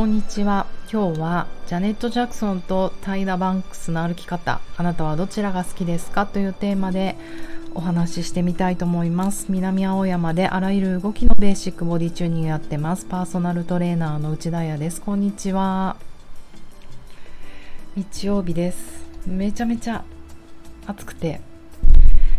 [0.00, 0.66] こんにちは。
[0.90, 4.62] 今日はジャネット・ジャクソンとタイダ・バンクスの歩き方。
[4.78, 7.16] あなたはどちらが好きですかというテーマで
[7.74, 9.48] お話ししてみたいと思います。
[9.50, 13.04] 南青山であらゆる動きのベーシックボディチューニングやってます。
[13.04, 15.02] パーソナルトレーナーの内田彩です。
[15.02, 15.96] こんにちは。
[17.94, 19.04] 日曜日です。
[19.26, 20.02] めちゃめちゃ
[20.86, 21.42] 暑くて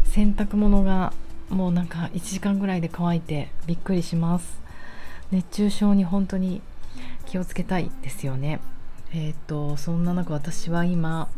[0.05, 1.13] 洗濯物が
[1.51, 4.59] もうなんか1時間ぐらいで乾いてびっくりします。
[5.29, 6.63] 熱中症に本当に
[7.31, 8.59] 気をつけたいですよね。
[9.13, 11.29] えっ、ー、とそんな中私は今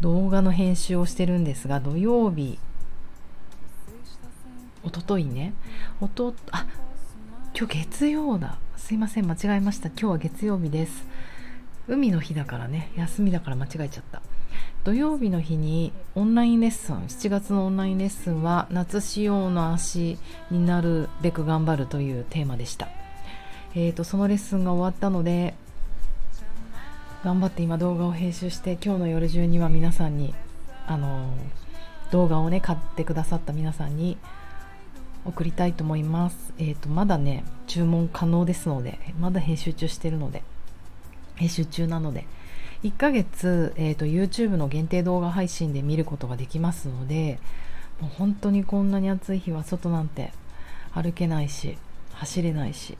[0.00, 2.60] 動画の編集をしてるんですが土曜日
[4.84, 5.52] おとといね
[6.00, 6.66] おとあ
[7.58, 8.58] 今日月曜だ。
[8.76, 9.88] すいません間違えました。
[9.88, 11.04] 今日は月曜日です。
[11.88, 14.22] 海の日だからね休みだから間違えちゃった。
[14.84, 20.18] 土曜日の日にオンラインレッスン7月のオンラインレッスンは夏仕様の足
[20.52, 22.88] になるべく頑張るというテーマでした、
[23.74, 25.54] えーと、そのレッスンが終わったので
[27.24, 30.34] 頑張って今動画を編集して今日の夜中には皆さんに
[30.86, 31.32] あの
[32.10, 34.18] 動画をね買ってくださった皆さんに
[35.24, 40.42] 送りたいと思います、えーとまだね注文可能ですのでまだ編集中してるので
[41.36, 42.26] 編集中なので
[42.82, 47.38] 1ヶ月、えーと、YouTube の限定動画配信で見ることができますので
[48.00, 50.32] もう本当にこんなに暑い日は外なんて
[50.92, 51.78] 歩けないし
[52.14, 52.98] 走れないし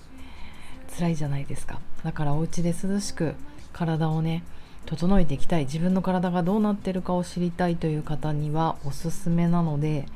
[0.97, 1.81] 辛いじゃないですか。
[2.05, 3.35] だからお家で涼しく
[3.73, 4.43] 体をね
[4.87, 5.65] 整えていきたい。
[5.65, 10.07] 自分の体がどうなってるかを知りたいという方にはおすすめなので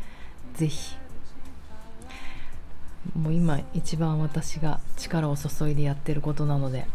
[0.55, 0.97] 是非
[3.15, 6.87] もう今一番私が力を注いでやってることなので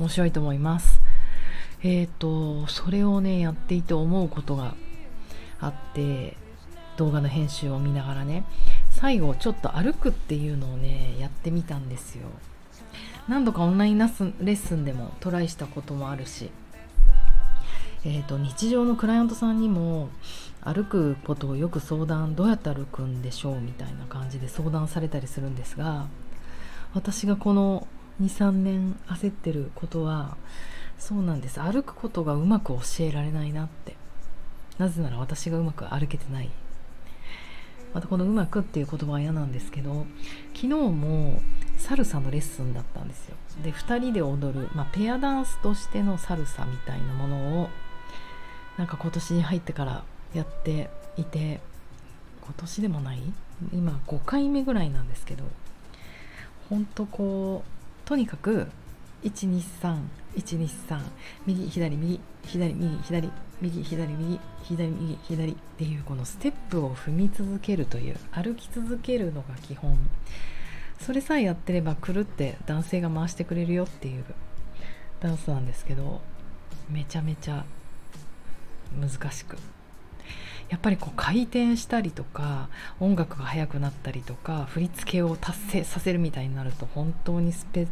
[0.00, 1.00] 面白いと思います。
[1.82, 4.74] えっ、ー、とそれをねやっていて思うことが
[5.60, 6.36] あって
[6.96, 8.44] 動画の編集を見ながらね
[8.90, 12.28] 最後ちょっと歩くっていうのをねやってみたんですよ。
[13.28, 16.50] 何度かオンラインレッスンでもトライしたこともあるし
[18.04, 20.10] えーと、日常のクライアントさんにも
[20.60, 26.06] 歩くことをよく相談どうやって歩くんでしょうみたいな感じで相談されたりするんですが
[26.94, 27.88] 私がこの
[28.22, 30.36] 23年焦ってることは
[30.98, 31.60] そうなんです。
[31.60, 33.96] 歩くことがうまく教えられないなって。
[34.78, 36.50] なぜなら私がうまく歩けてない。
[37.92, 40.06] またこの「うまく」っていう言葉は嫌なんですけど
[40.54, 41.40] 昨日も
[41.76, 43.36] サルサのレッスンだったんですよ。
[43.62, 47.70] で2人で踊る、まあ、ペアダンスとしてのサルサみたいなものを
[48.76, 50.04] なんか今年に入ってから
[50.34, 51.60] やっていて
[52.42, 53.22] 今年でもない？
[53.72, 55.44] 今5回目ぐらいなんですけど
[56.68, 58.68] ほんとこうとにかく
[59.24, 61.00] 123123
[61.46, 63.30] 右左右左右左
[63.62, 69.96] 右左右左右左っていうこのステップを踏み続けるという歩き続けるのが基本。
[71.00, 74.24] それさえやってればくるって男性が回してくれるよっていう
[75.20, 76.20] ダンスなんですけど
[76.90, 77.64] めちゃめちゃ
[79.00, 79.56] 難しく。
[80.68, 82.68] やっぱりこう回転したりとか
[82.98, 87.86] 音楽が速くなったりとか振り付けを達成させるみたいになると本当にスペ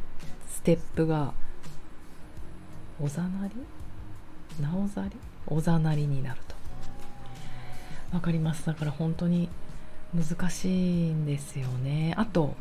[0.49, 1.35] ステップが
[3.01, 3.55] おざなり？
[4.61, 5.11] なおざり？
[5.47, 6.57] おざなりになると。
[8.13, 8.67] わかります。
[8.67, 9.49] だから本当に
[10.13, 12.15] 難しいんですよね。
[12.17, 12.55] あと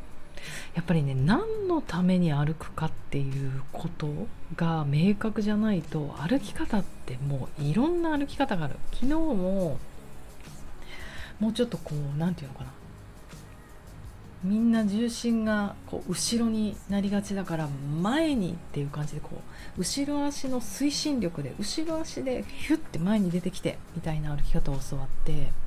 [0.75, 4.07] やっぱりね何のために歩くかっていうこと
[4.55, 8.75] が明確じゃないと歩き方ってもういろんな歩き方がある。
[8.91, 9.77] 昨日も
[11.39, 12.71] もうちょっとこう何て言うのかな。
[14.43, 17.69] みんな重心がこう後ろになりがちだから
[18.01, 19.41] 前にっていう感じでこ
[19.77, 25.62] う後ろ足の推進力で後ろ足でヒュッて前に出てきてみたいな歩き方を教わって。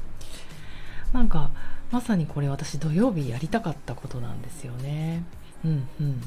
[1.16, 1.48] なんか
[1.90, 5.24] まさにこれ私土曜日やりたかったことなんですよね。
[5.64, 6.20] うんうん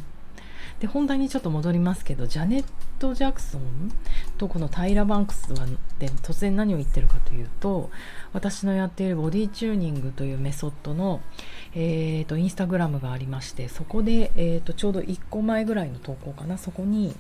[0.80, 2.66] で本題にちょっと戻りますけどジャネッ
[3.00, 3.92] ト・ジャクソン
[4.38, 5.66] とこのタイラ・バンクスは
[6.00, 7.90] で突然何を言ってるかというと
[8.32, 11.22] 私のやっているボディチューニングというメソッドの、
[11.76, 17.14] えーと、インスタグラムがありましてそこで、えーと、ちょうど1個前ぐらいの投稿かなそこに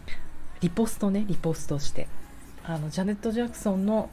[0.61, 2.07] リポストねリポストして
[2.63, 4.09] あのジャネット・ジャクソンの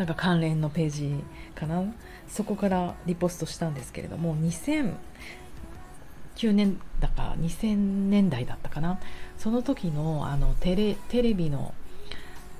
[0.00, 1.14] なんか関連のページ
[1.54, 1.84] かな。
[2.26, 4.94] そこからリポストしたんですけれども2009
[6.54, 8.98] 年だか2000年代だったかな。
[9.36, 11.74] その時のあのテレテレビの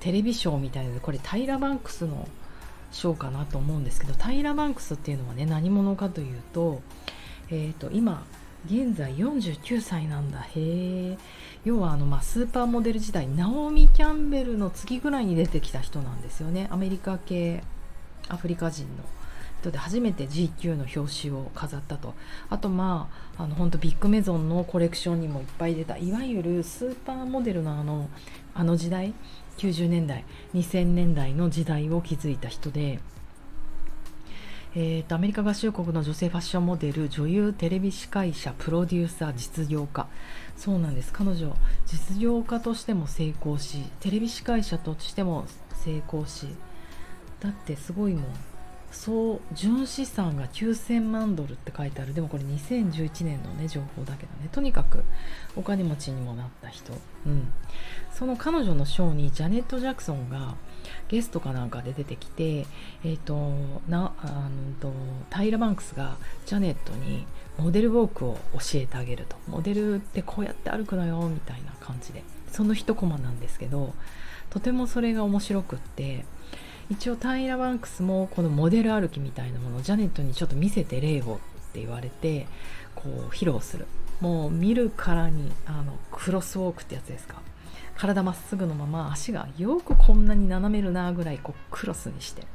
[0.00, 2.28] テレビショーみたいなこれタイラ・バンクスの
[2.92, 6.82] ショーかなと思うんですけどタイラ・バンクスっていうのはね何者かというと,、
[7.48, 8.22] えーと、今
[8.66, 10.40] 現在49歳なんだ。
[10.40, 11.18] へえ
[11.64, 16.68] 要はあの、まあ、スーパーモデル時代ナオミ・キャンベルの次ぐらいに出てきた人なんですよね。
[16.70, 17.62] アメリカ系
[18.28, 19.04] アフリカ人の。
[19.60, 22.14] トで初めて GQ の表紙を飾ったと。
[22.48, 25.96] あとまああの本当ビッグメゾンのコレクションにもいっぱい出た。
[25.96, 28.08] いわゆるスーパーモデルのあの
[28.54, 29.14] あの時代
[29.58, 30.24] 90年代
[30.54, 32.98] 2000年代の時代を築いた人で
[34.72, 40.06] えーと、アメリカ合衆国の女性ファッションモデル女優テレビ司会者プロデューサー実業家。
[40.56, 41.12] そうなんです。
[41.12, 41.56] 彼女
[41.86, 45.46] 実業家としても成功しテレビ司会者としても
[45.84, 46.46] 成功し
[47.40, 48.24] だってすごいもん。
[48.92, 52.14] 総純資産が9000万ドルって書いてある。
[52.14, 54.48] でもこれ2011年のね情報だけどね。
[54.52, 55.02] とにかく
[55.56, 56.92] お金持ちにもなった人、
[57.26, 57.52] うん、
[58.12, 60.54] その彼女のショーにジャネット・ジャクソンが
[61.08, 62.66] ゲストかなんかで出てきて、
[63.04, 63.52] えーと、
[63.88, 64.50] なあの
[64.80, 64.92] と
[65.30, 66.16] タイラ・バンクスが
[66.46, 67.26] ジャネットに
[67.58, 69.36] モデルウォークを教えてあげると。
[69.48, 72.22] モデルってこうやって歩くのよみたいな感じで。
[72.52, 73.94] その一コマなんですけど
[74.50, 76.24] とてもそれが面白くって
[76.90, 82.48] 一応タイラ・バンクスもこのモデル歩きみたいなものをジャネットにちょっと見せて例をって言われて
[82.96, 83.86] こう披露する。
[84.20, 87.40] もう見るからにあのクロスウォークってやつですか。
[88.00, 92.46] 体まっすぐのまま足がよくこんなに斜めるなぐらいこうクロスにして。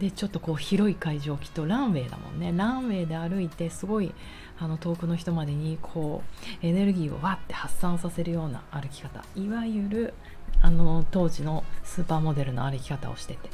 [0.00, 2.52] でちょっとこう広い会場きっとランウェイだもんね。
[2.56, 4.12] ランウェイで歩いてすごい
[4.58, 6.22] あの遠くの人までにこ
[6.62, 9.24] うエネルギーをわって発散させるような歩き方。
[9.36, 10.14] いわゆる
[10.60, 13.48] あの当時のスーパーモデルの歩き方をしてて。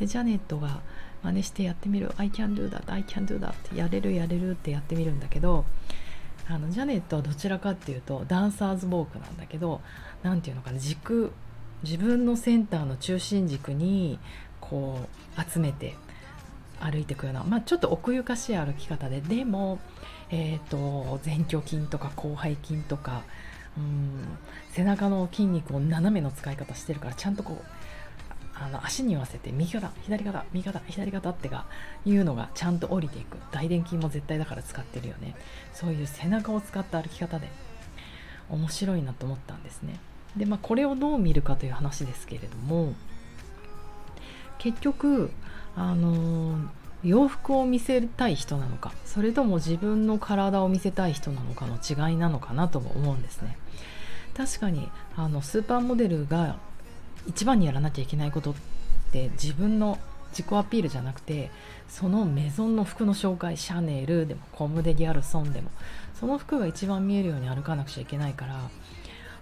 [0.00, 0.80] でジャネットが
[1.22, 2.10] 真似してやってみる。
[2.16, 5.66] I can do that I can do that ってやれるやれるってやってみるんだけど
[6.48, 9.80] あのジャネットはどちらかっていうとダンサーズウォークなんだけど
[10.22, 11.32] 何て言うのかな軸
[11.82, 14.18] 自分のセンターの中心軸に
[14.60, 15.00] こ
[15.36, 15.94] う集めて
[16.80, 19.78] 歩いていくような、まあ、ちょっと奥ゆかしい歩き方ででも、
[20.30, 23.22] えーと前鋸筋とか広背筋とか
[23.76, 24.38] うん
[24.72, 27.64] 背中の筋肉を斜めの使い方してるからちゃんとこう
[28.54, 31.66] あの足に合わせて右肩左肩右肩左肩ってが
[32.04, 33.38] いうのがちゃんと降りていく。
[33.50, 35.34] 大臀筋も絶対だから使ってるよね。
[35.72, 37.48] そういう背中を使った歩き方で
[38.50, 39.98] 面白いなと思ったんですね。
[40.36, 42.94] でまあこれをどう見るかという話ですけれども
[44.58, 45.30] 結局
[45.76, 46.56] あの
[47.02, 53.56] 洋服を見せたい人なのかそれとも自分の体を見せたい人なのかの違いなのかなとも思うんですね。
[54.36, 56.56] 確かにあのスーパーモデルが
[57.26, 58.54] 一番にやらなきゃいけないことっ
[59.12, 59.98] て自分の
[60.30, 61.50] 自己アピールじゃなくて
[61.88, 65.70] そのメゾンの服の紹介シャネルでもコム・デ・ギャルソンでも
[66.18, 68.70] その服が一番見えるように歩かなくちゃいけないから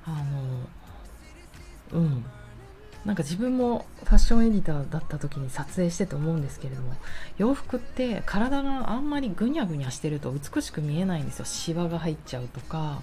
[0.06, 0.66] あの
[1.92, 2.24] うん。
[3.04, 6.92] なんか自分もファッションエディターだった時に撮影してて思うんですけれども
[7.38, 11.46] 洋服って体があんまりぐにゃぐにゃしてると美しく見えないんですよ。
[11.46, 13.00] シワが入っちゃうとか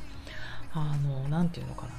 [0.74, 1.94] あの何て言うのかな。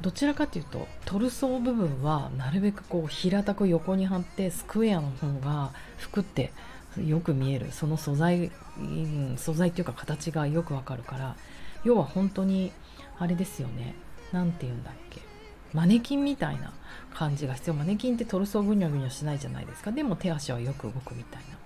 [0.00, 6.52] どちらかというとトルソー部分はなるべくこう平たく横に張ってスクエアの方が服って
[6.98, 7.70] よく見える。
[7.70, 11.36] その素材、うん、素材っていうか形がよくわかるから
[11.84, 12.72] 要は本当に
[13.20, 13.94] あれですよね。
[14.32, 15.29] 何て言うんだっけ。
[15.72, 16.72] マネキンみたいな
[17.14, 17.74] 感じが必要。
[17.74, 19.92] マネキンってトルソーぐにゃぐにゃしないじゃないですか。
[19.92, 21.58] でも手足はよく動くみたいな。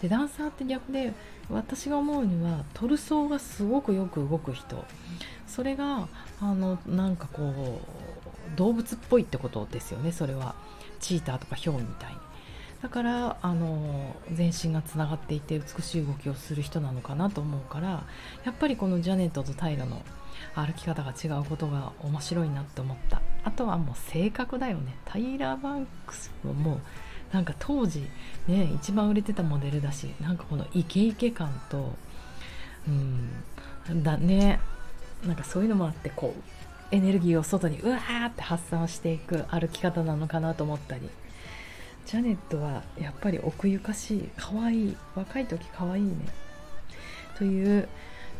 [0.00, 1.14] でダンサーって逆で
[1.50, 4.84] 私が思うにはトルソーがすごくよく動く人。
[5.46, 6.08] それが
[6.40, 7.80] あのなんかこ
[8.54, 10.12] う動物っぽいってことですよね。
[10.12, 10.54] それは。
[10.98, 12.18] チーターとかヒョウみたいに。
[12.82, 18.04] だからあの全身がつながっていて美しい動きをする人なのかなと思うから
[18.44, 20.02] やっぱりこのジャネットとタイラの
[20.54, 23.22] 歩き方が違うことが面白いなって思った。
[23.44, 24.96] あとはもう性格だよね。
[25.04, 26.80] タイラー・バンクスももう
[27.32, 28.06] なんか当時
[28.46, 31.94] ね一番売れてたモデルだしなんかこのイケイケ感と
[32.86, 34.60] うんだね。
[35.26, 41.08] なんかそういうのもあってこうエネルギーを外にうわーって発散していく歩き方なのかなと思ったり。
[42.06, 46.10] ジャネットはやっぱり奥ゆかしい可愛い若い時可愛いね。
[47.36, 47.88] という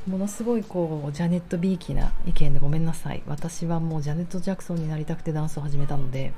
[0.06, 3.24] ものすごいこうジャネット・ビーキな意見でごめんなさい。
[3.26, 6.32] 私はもうジャネット・ジャクソンになりたくてダンスを始めたので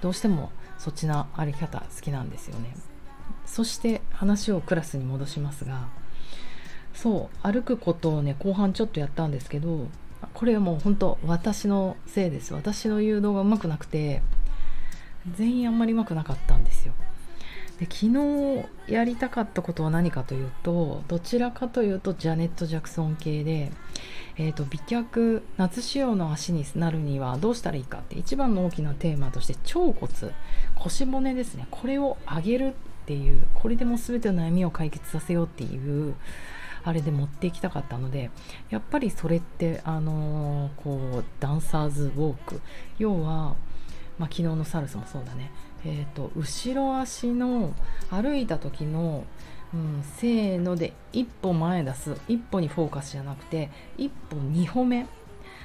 [0.00, 2.76] どうしてもそっちの歩き方好きなんですよね。
[3.44, 5.88] そして話をクラスに戻しますが
[6.94, 9.88] そう歩くことをね後半ちょっとやったんですけど
[10.34, 12.54] これはもう本当私のせいです。
[12.54, 14.22] 私の誘導がうまくなくて
[15.34, 16.94] 全員あんまりうまくなかったんですよ。
[17.80, 23.72] で昨日やりたかったことは何かというとどちらかというとジャネット・ジャクソン系で、
[24.36, 30.12] えーと、美脚夏仕様の足になるにはどうしたらいいかって一番の大きなテーマとして腸骨
[30.74, 31.66] 腰骨ですね。
[31.70, 32.72] これを上げるっ
[33.06, 36.14] ていうこれでも全ての悩みを解決させようっていう
[36.84, 38.30] あれで持っていきたかったので
[38.68, 42.60] やっぱりそれってあのー、こうダンサーズウォーク。
[42.98, 43.56] 要は
[44.20, 45.50] まあ、昨日のサルスもそうだね。
[45.82, 47.72] えーと、後ろ足の
[48.10, 49.24] 歩いた時の、
[49.72, 55.06] うん、せーので一歩前出す一歩にフォーカスじゃなくて一歩2歩目。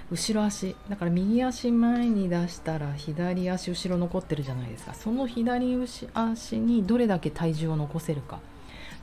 [0.09, 0.73] 後ろ足。
[0.87, 4.93] だから右足前に出したら左足後ろ残ってるじゃないですか。
[4.93, 5.75] その左
[6.13, 8.39] 足にどれだけ体重を残せるか。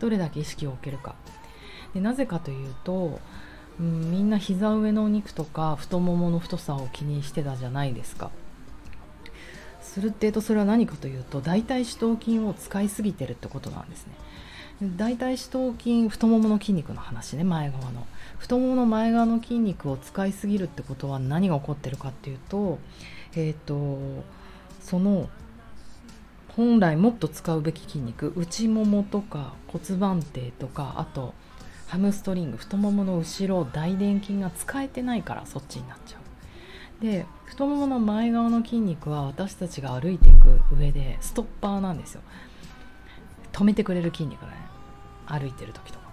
[0.01, 1.15] どれだけ意識を置けるか。
[1.93, 3.21] でなぜかというと、
[3.79, 8.31] うん、みんな膝上のお肉とか太ももの太さを気にしてたじゃないですか。
[9.93, 14.15] するってとそれは何かというと大腿四頭筋を使いすぎてるってことなんですね。
[14.97, 18.07] 大腿四頭筋太ももの筋肉の話ね前側の。
[18.39, 22.79] 太ももの前側の筋肉を使いすぎるってことは何が起こってるかっていうと
[23.37, 23.99] えっ、と
[24.81, 25.29] その
[26.57, 31.35] 本来もっと使うべき筋肉内ももとか骨盤底とかあと
[31.87, 36.32] ハムストリング太ももの後ろ大臀筋が使えてないからそっちになっちゃう。
[37.03, 42.23] で太ももの前側の筋肉は私たちが歩いていく上でストッパーなんですよ。
[43.53, 44.53] 止めてくれる筋肉だね
[45.27, 46.07] 歩いてる時とか。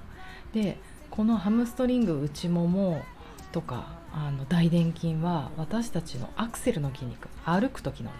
[0.51, 0.79] で
[1.11, 3.03] このハムストリング内もも
[3.51, 8.15] とかあの大臀筋は私たちのアクセルの筋肉歩く時のね。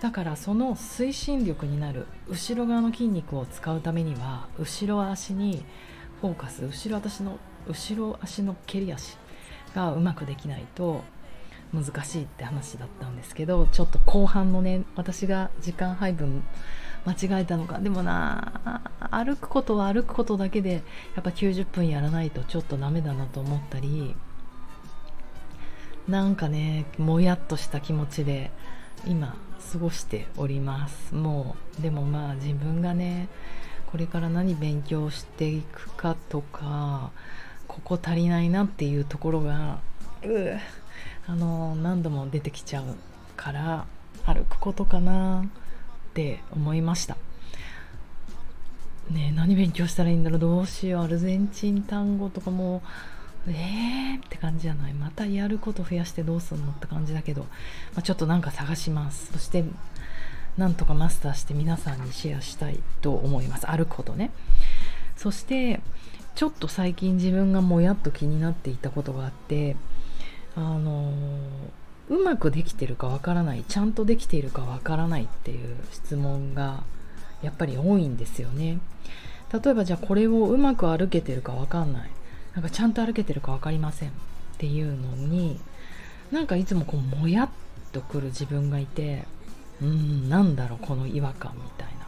[0.00, 5.62] だからその推進力になる後ろ側の筋肉を使うためには後ろ足に
[6.22, 7.38] フォーカス後ろ足の
[7.68, 9.18] 後ろ足の蹴り足
[9.74, 11.02] がうまくできないと
[11.72, 16.42] 難しいって話だったんですけどちょっと後半のね私が時間配分
[17.06, 17.78] 間違えたのか。
[17.78, 20.82] でもな歩くことは歩くことだけで
[21.14, 24.14] やっぱ90分やらないとちょっとダメだなと思ったり
[26.08, 28.50] なんかねもやっとした気持ちで
[29.06, 29.36] 今
[29.72, 31.14] 過ごしております。
[31.14, 33.28] もうでもまあ自分がね
[33.90, 37.10] これから何勉強していくかとか
[37.66, 39.80] ここ足りないなっていうところが
[40.24, 40.60] う
[41.26, 42.84] あの何度も出てきちゃう
[43.36, 43.86] から
[44.26, 47.16] 歩くことかなって思いました。
[49.10, 50.38] ね何勉強したらいいんだろう。
[50.38, 51.04] どうしよう。
[51.04, 52.82] アルゼンチン単語とかも
[53.48, 54.94] えーって感じじゃない。
[54.94, 59.32] またやること増やしてどうすんのって感じだけど、まあ、ちょっとなんか探します。
[59.32, 59.64] そして
[60.56, 63.66] なんとかマスターして皆さんにシェアしたいと思います。
[63.66, 64.30] 歩くことね。
[65.16, 65.80] そして
[66.34, 69.76] ちょっと最近自分がもやっと気になっていたことがあって
[70.56, 71.12] あの
[72.08, 76.82] うまくできてるかわからないちゃんとできているかわからないっていう質問が
[77.42, 78.78] やっぱり多いんですよね。
[79.52, 82.10] 例えばじゃあこれをうまく歩けてるかわかんない。
[82.54, 84.12] なんかちゃんと歩けてるか分かりませんっ
[84.58, 85.60] ていうのに
[86.32, 87.48] なんかいつもこうもやっ
[87.92, 89.24] とくる自分がいて
[89.80, 92.00] うんなんだろうこの違和感みたいな。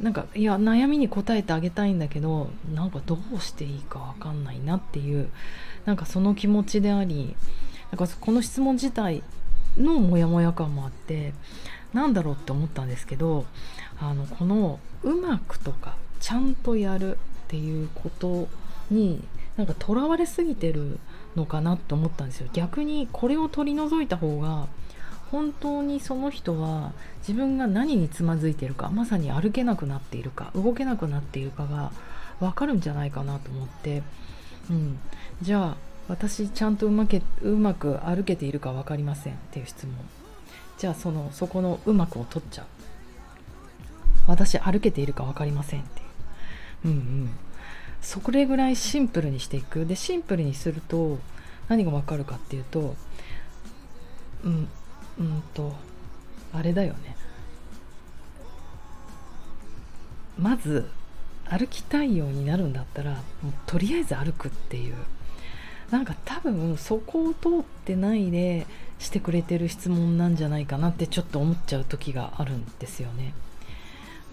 [0.00, 5.30] なんかいや悩みに答えてあげたいんだけどなんかどうしていいか分かんないなっていう
[5.84, 7.36] なんかその気持ちであり
[7.90, 9.22] なんかこの質問自体
[9.78, 11.32] のモヤモヤ感もあって
[11.92, 13.44] なんだろうって思ったんですけど
[14.00, 18.48] あのこのうまくとかちゃんとやるっていうこと
[18.90, 19.22] に
[19.56, 20.98] なんかとらわれすぎてる
[21.36, 22.48] のかなと思ったんですよ。
[22.52, 24.66] 逆にこれを取り除いた方が
[25.30, 31.92] 本当にその人は自分が何につまずいているかまさに歩けなくなっているか動けなくなっているかが
[32.40, 34.02] 分かるんじゃないかなと思って、
[34.70, 34.98] うん、
[35.42, 35.76] じゃあ
[36.08, 39.94] 私ちゃんとうまけうまく歩けているか分かりませんっていう質問。
[40.78, 42.66] じゃあそのそこのうまくを取っちゃう。
[44.26, 46.88] 私歩けているか分かりませんっていう。
[46.88, 47.30] うんうん。
[48.00, 49.86] それぐらいシンプルにしていく。
[49.86, 51.18] でシンプルにすると
[51.68, 52.96] 何がわかるかっていうと
[54.44, 54.68] うん
[55.18, 55.74] うんと
[56.52, 57.16] あれだよね。
[60.38, 60.90] まず
[61.48, 64.94] 歩きたいようになるんだったらもうとりあえず歩くっていう。
[65.90, 68.66] なんか多分そこを通ってないで
[68.98, 73.34] してくれてる質問なんじゃないかなってちょっと思っちゃう時があるんですよね。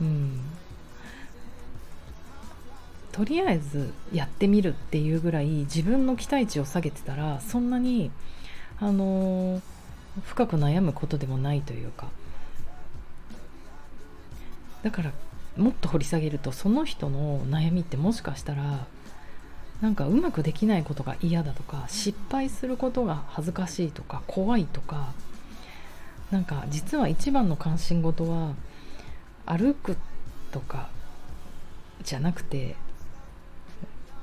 [0.01, 0.39] うん。
[3.11, 8.09] とりあえずやってみるっていうぐらい自分の期待値を下げてたらそんなに
[8.79, 9.61] あのー、
[10.23, 12.07] 深く悩むことでもないというか。
[14.83, 15.11] だから
[15.61, 18.85] もっと掘り下げるとその人の悩みってもしかしたら
[19.81, 25.13] なんかうまくできないことが嫌だとか失敗することが恥ずかしいとか怖いとか
[26.29, 28.53] なんか実は一番の関心事は
[29.45, 29.97] 歩く
[30.51, 30.89] とか
[32.03, 32.75] じゃなくて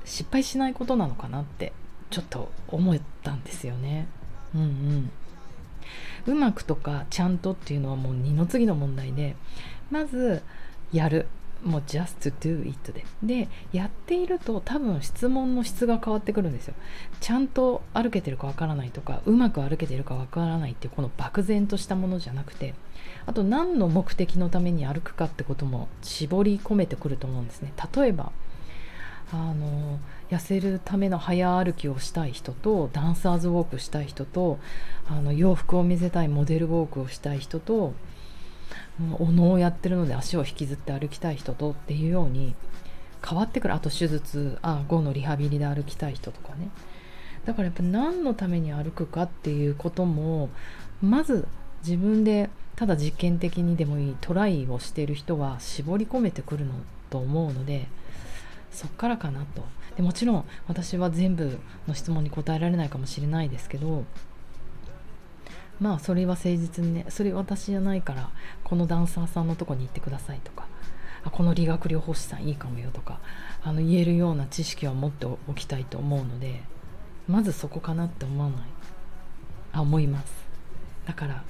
[0.05, 1.73] 失敗しないことなのかなって
[2.09, 4.07] ちょっと思ったんですよね。
[4.55, 5.11] うんうん
[6.27, 9.35] うまくとかちゃんとっていうのはもう二の次の問題で
[9.89, 10.43] まず
[10.91, 11.27] やる。
[11.63, 13.05] もう just do it で。
[13.21, 16.73] でやっていると多分質問の質が変わってくるんですよ。
[17.19, 22.73] ちゃんと歩けてるかわからないとかうまく歩けてるかわからないっていうこの漠然としたものじゃなくて。
[23.25, 27.73] あと何の目的のために歩くかってことも絞り込めてくると思うんですね。
[27.95, 28.31] 例えば
[29.31, 29.99] あの
[30.31, 34.57] 痩せるための早歩きをしたい人とダンサーズウォークしたい人と
[35.07, 37.93] あの洋服を見せたいモデルウォークをしたい人と
[39.19, 42.55] お能をやってるので足を引きずって歩きたい人とっていうように
[43.27, 43.73] 変わってくる。
[43.73, 44.57] あと手術。
[44.61, 46.69] あ5のリハビリで歩きたい人とかね。
[47.45, 50.49] だからやっぱ何のために歩くかっていうことも
[51.01, 51.47] まず
[51.83, 56.73] 自分でただ実験的にでもいいトライをしている人は絞り込めてくるの
[57.09, 57.87] と思うので
[58.71, 59.63] そっからかなと。
[59.95, 64.05] でもちろん私は全部の質問に答えられないかもしれないですけど
[65.79, 68.29] まあそれは誠実にねそれ私じゃないから
[68.63, 70.67] このダンサーさんのとこに行ってくださいとか
[71.23, 73.19] あこの理学療法士さんいいかもよとか
[73.63, 76.61] あの言えるような知識は持っておきたいと思うので
[77.27, 78.59] まずそこかなって思わない。
[79.71, 80.33] あ思います。
[81.05, 81.43] だから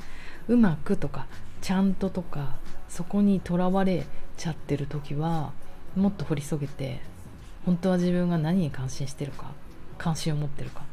[0.48, 1.27] うまくとか
[1.62, 2.57] ちゃんととか
[2.89, 4.05] そこにとらわれ
[4.38, 5.53] ちゃってる時は
[5.95, 7.00] もっと掘り下げて
[7.65, 9.51] 本当は自分が何に関心してるか
[9.98, 10.83] 関心を持ってるか。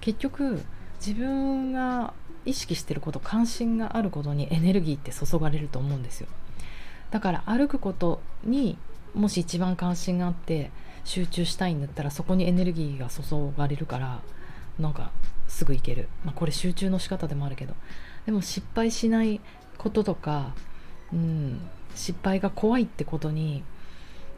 [0.00, 0.60] 結局
[0.98, 2.12] 自分が
[2.46, 6.28] 意識してること関心があることにエネルギーって注がれると思うんですよ。
[7.10, 8.78] だから歩くことに
[9.14, 10.70] もし一番関心があって
[11.04, 14.20] 集中したいんだったらそこにエネルギーが注がれるから
[14.78, 15.10] なんか
[15.48, 17.74] すぐ行ける、まあ、これ集中の仕方でもあるけど。
[18.26, 19.40] でも失敗しない
[19.78, 20.52] こととか、
[21.12, 21.60] うん、
[21.94, 23.62] 失敗が怖いってことに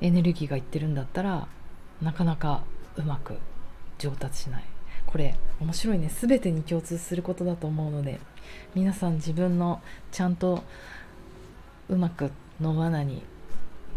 [0.02, 1.48] エネルギーがいってるんだったら
[2.02, 2.64] なかなか
[2.96, 3.38] うまく
[3.98, 4.64] 上達しない。
[5.10, 6.10] これ面白いね。
[6.20, 8.20] 全てに共通することだと思うので
[8.74, 9.80] 皆さん自分の
[10.12, 10.62] ちゃんと
[11.88, 13.22] うまくの罠に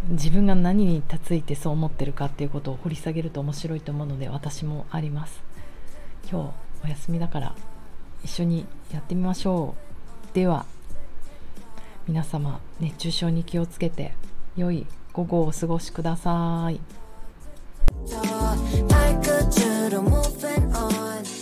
[0.10, 5.41] 自分が何についてそう思ってるかっていうことを掘り下げると面白いと思うので私もあります。
[6.32, 7.56] 今日お休みだから
[8.24, 9.75] 一緒にやってみましょ
[10.32, 10.34] う。
[10.34, 10.65] では
[12.08, 14.13] 皆様熱中症に気をつけて
[14.56, 17.00] 良い午後をお過ごしください。
[18.10, 18.57] Talk,
[18.91, 19.51] I could,
[20.01, 21.40] moving on.